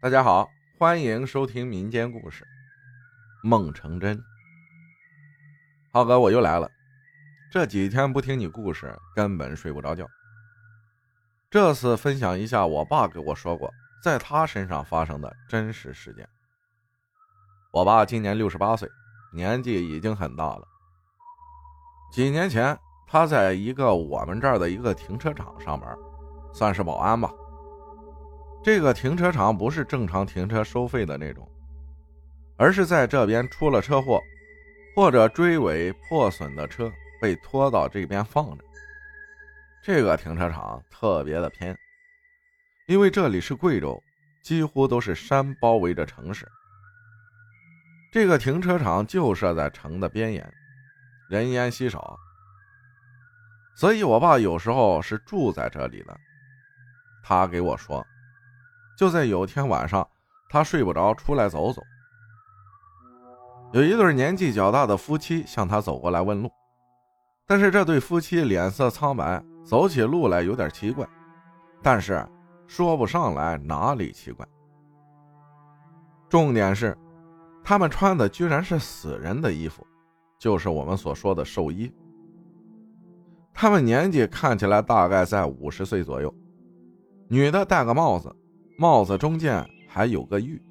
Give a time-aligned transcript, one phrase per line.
[0.00, 0.48] 大家好，
[0.78, 2.44] 欢迎收听民间故事
[3.42, 4.16] 《梦成真》。
[5.92, 6.70] 浩哥，我又来了。
[7.50, 10.06] 这几天不听你故事，根本睡不着觉。
[11.50, 16.28] 这次分享一下我爸给我说过，在他身上发生的真实事件。
[17.72, 18.88] 我爸今年六十八岁，
[19.32, 20.62] 年纪已经很大了。
[22.12, 25.92] 几年前，他在一个我们这儿的一个停车场上班，
[26.54, 27.28] 算是保安吧。
[28.68, 31.50] 这个停车场不是正常停车收费的那种，
[32.58, 34.20] 而是在这边出了车祸
[34.94, 38.64] 或者追尾破损的车被拖到这边放着。
[39.82, 41.74] 这个停车场特别的偏，
[42.88, 43.98] 因为这里是贵州，
[44.42, 46.46] 几乎都是山包围着城市。
[48.12, 50.46] 这个停车场就设在城的边沿，
[51.30, 52.18] 人烟稀少，
[53.78, 56.14] 所以我爸有时候是住在这里的。
[57.24, 58.06] 他给我说。
[58.98, 60.04] 就在有天晚上，
[60.50, 61.80] 他睡不着，出来走走。
[63.72, 66.50] 有一对年纪较大的夫妻向他走过来问路，
[67.46, 71.08] 但是这对夫妻脸色苍白，走起路来有点奇怪，
[71.80, 72.26] 但是
[72.66, 74.44] 说不上来哪里奇怪。
[76.28, 76.98] 重点是，
[77.62, 79.86] 他们穿的居然是死人的衣服，
[80.40, 81.88] 就是我们所说的寿衣。
[83.54, 86.34] 他们年纪看起来大概在五十岁左右，
[87.28, 88.34] 女的戴个帽子。
[88.80, 90.62] 帽子中间还有个玉，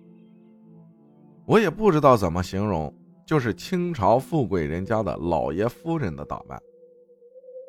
[1.45, 2.94] 我也不知道怎么形容，
[3.27, 6.58] 就是清朝富贵人家的老爷夫人的打扮。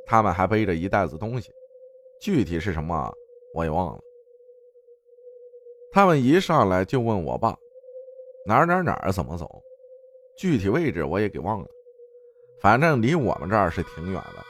[0.06, 1.50] 他们还背着一袋子东西，
[2.20, 3.12] 具体是什么
[3.52, 4.00] 我也忘了。
[5.90, 7.58] 他们一上来就问我爸
[8.46, 9.60] 哪儿哪儿哪儿怎么走，
[10.38, 11.66] 具体位置我也给忘了，
[12.60, 14.44] 反正离我们这儿是挺远的。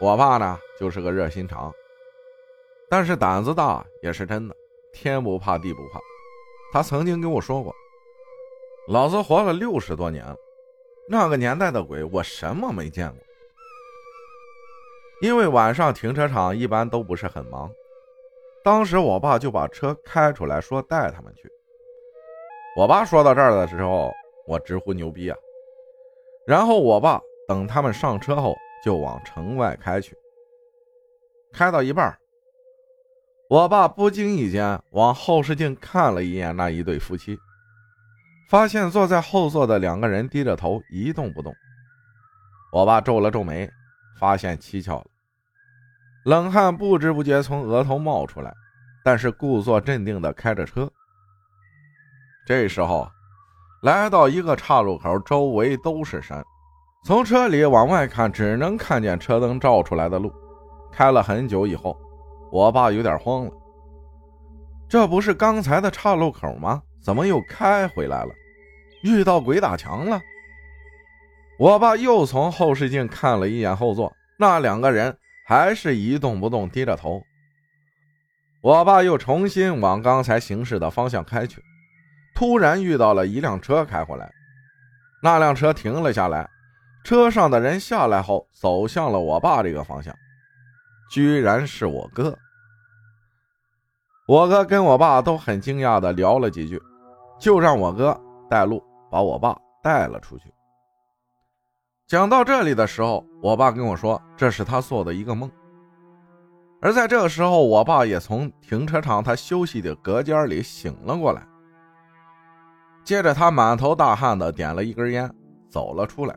[0.00, 1.70] 我爸呢就是个热心肠。
[2.88, 4.54] 但是胆子大也是真的，
[4.92, 6.00] 天不怕地不怕。
[6.72, 7.74] 他曾经跟我说过
[8.88, 10.36] ：“老子活了六十多年了，
[11.08, 13.18] 那个年代的鬼我什么没见过。”
[15.22, 17.70] 因为晚上停车场一般都不是很忙，
[18.62, 21.48] 当时我爸就把车开出来，说带他们去。
[22.76, 24.12] 我爸说到这儿的时候，
[24.46, 25.38] 我直呼牛逼啊！
[26.46, 28.54] 然后我爸等他们上车后，
[28.84, 30.16] 就往城外开去。
[31.52, 32.16] 开到一半。
[33.50, 37.38] 我爸不经意间往后视镜看了一眼那一对夫妻，
[38.48, 41.54] 发现坐在后座的两个人低着头一动不动。
[42.72, 43.70] 我爸皱了皱眉，
[44.18, 45.04] 发现蹊跷了，
[46.24, 48.52] 冷汗不知不觉从额头冒出来，
[49.04, 50.90] 但是故作镇定地开着车。
[52.46, 53.06] 这时候，
[53.82, 56.42] 来到一个岔路口，周围都是山，
[57.04, 60.32] 从车里往外看，只能看见车灯照出来的路。
[60.90, 61.94] 开了很久以后。
[62.54, 63.52] 我爸有点慌了，
[64.88, 66.80] 这不是刚才的岔路口吗？
[67.02, 68.32] 怎么又开回来了？
[69.02, 70.22] 遇到鬼打墙了？
[71.58, 77.20] 我爸又从后视镜看了一眼后座，那两个人还是一动不动，低着头。
[78.62, 81.60] 我爸又重新往刚才行驶的方向开去，
[82.36, 84.30] 突然遇到了一辆车开过来，
[85.24, 86.48] 那辆车停了下来，
[87.02, 90.14] 车上的人下来后走向了我爸这个方向，
[91.10, 92.38] 居然是我哥。
[94.26, 96.80] 我哥跟我爸都很惊讶的聊了几句，
[97.38, 98.18] 就让我哥
[98.48, 100.50] 带路，把我爸带了出去。
[102.06, 105.50] 讲到这里的时候，我爸跟我说，这是他做的一个梦。
[106.80, 111.46] 而在这个时候，我爸也从停车场他休息的隔间里醒了过来。
[113.04, 115.30] 接着，他满头大汗的点了一根烟，
[115.68, 116.34] 走了出来，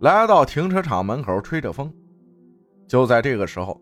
[0.00, 1.92] 来到停车场门口吹着风。
[2.86, 3.80] 就在这个时候。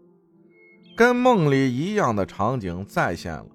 [0.96, 3.46] 跟梦里一样的场景再现了，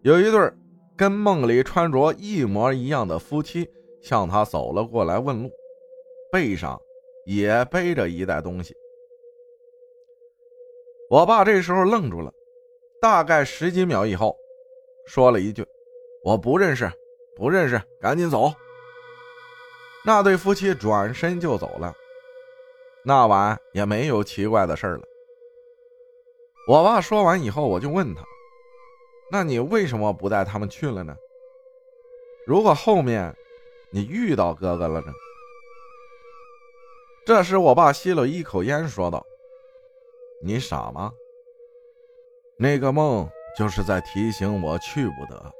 [0.00, 0.50] 有一对
[0.96, 3.68] 跟梦里穿着一模一样的夫妻
[4.00, 5.50] 向他走了过来问路，
[6.32, 6.80] 背上
[7.26, 8.74] 也背着一袋东西。
[11.10, 12.32] 我爸这时候愣住了，
[13.02, 14.34] 大概十几秒以后，
[15.06, 15.62] 说了一句
[16.24, 16.90] ：“我不认识，
[17.36, 18.50] 不认识，赶紧走。”
[20.06, 21.92] 那对夫妻转身就走了，
[23.04, 25.02] 那晚也没有奇怪的事了。
[26.68, 28.22] 我爸说完以后，我就问他
[29.32, 31.16] ：“那你为什么不带他们去了呢？
[32.46, 33.34] 如果后面
[33.90, 35.10] 你遇到哥哥了呢？”
[37.24, 39.24] 这时，我爸吸了一口烟，说道
[40.44, 41.10] ：“你傻吗？
[42.58, 43.26] 那个梦
[43.56, 45.50] 就是在提醒我去不得。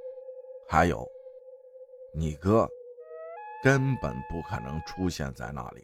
[0.68, 1.08] 还有，
[2.12, 2.68] 你哥
[3.64, 5.82] 根本不可能出现在那里。”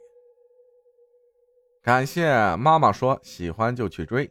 [1.82, 4.30] 感谢妈妈说：“喜欢就去追。”